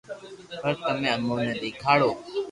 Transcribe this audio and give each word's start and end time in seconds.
پر 0.61 0.73
تمي 0.83 1.09
امو 1.15 1.35
ني 1.45 1.53
ديکاڙو 1.61 2.11